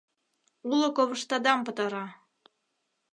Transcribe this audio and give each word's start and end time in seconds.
Уло 0.69 0.87
ковыштадам 0.95 1.59
пытара. 1.65 2.05